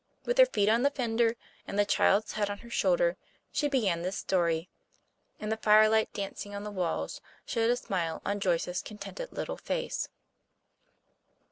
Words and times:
With 0.25 0.39
her 0.39 0.47
feet 0.47 0.67
on 0.67 0.81
the 0.81 0.89
fender, 0.89 1.35
and 1.67 1.77
the 1.77 1.85
child's 1.85 2.31
head 2.31 2.49
on 2.49 2.57
her 2.65 2.71
shoulder, 2.71 3.17
she 3.51 3.67
began 3.69 4.01
this 4.01 4.17
story, 4.17 4.67
and 5.39 5.51
the 5.51 5.57
firelight 5.57 6.11
dancing 6.11 6.55
on 6.55 6.63
the 6.63 6.71
walls, 6.71 7.21
showed 7.45 7.69
a 7.69 7.75
smile 7.75 8.19
on 8.25 8.39
Joyce's 8.39 8.81
contented 8.81 9.31
little 9.31 9.57
face. 9.57 10.09